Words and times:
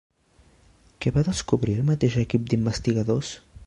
Què 1.05 1.13
va 1.19 1.25
descobrir 1.29 1.77
el 1.83 1.87
mateix 1.93 2.19
equip 2.25 2.51
d'investigadors? 2.53 3.37